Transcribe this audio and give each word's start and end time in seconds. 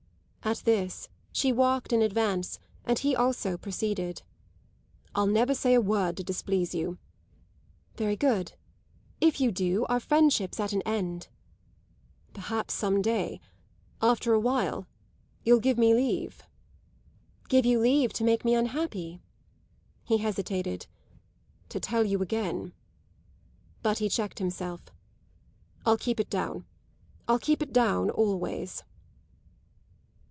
At 0.43 0.63
this 0.65 1.07
she 1.31 1.51
walked 1.53 1.93
in 1.93 2.01
advance 2.01 2.59
and 2.83 2.97
he 2.97 3.15
also 3.15 3.57
proceeded. 3.57 4.23
"I'll 5.13 5.27
never 5.27 5.53
say 5.53 5.75
a 5.75 5.79
word 5.79 6.17
to 6.17 6.23
displease 6.23 6.73
you." 6.73 6.97
"Very 7.95 8.15
good. 8.17 8.53
If 9.21 9.39
you 9.39 9.51
do, 9.51 9.85
our 9.85 9.99
friendship's 9.99 10.59
at 10.59 10.73
an 10.73 10.81
end." 10.81 11.27
"Perhaps 12.33 12.73
some 12.73 13.03
day 13.03 13.39
after 14.01 14.33
a 14.33 14.39
while 14.39 14.87
you'll 15.45 15.59
give 15.59 15.77
me 15.77 15.93
leave." 15.93 16.41
"Give 17.47 17.65
you 17.65 17.79
leave 17.79 18.11
to 18.13 18.23
make 18.23 18.43
me 18.43 18.55
unhappy?" 18.55 19.21
He 20.03 20.17
hesitated. 20.17 20.87
"To 21.69 21.79
tell 21.79 22.03
you 22.03 22.19
again" 22.23 22.73
But 23.83 23.99
he 23.99 24.09
checked 24.09 24.39
himself. 24.39 24.81
"I'll 25.85 25.97
keep 25.99 26.19
it 26.19 26.31
down. 26.31 26.65
I'll 27.27 27.39
keep 27.39 27.61
it 27.61 27.71
down 27.71 28.09
always." 28.09 28.83